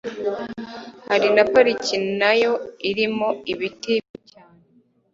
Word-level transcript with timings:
Hari 1.09 1.27
na 1.35 1.43
Pariki 1.51 1.95
nayo 2.19 2.53
irimo 2.89 3.29
ibiti 3.53 3.93
bibi 3.97 4.19
cyane 4.29 4.57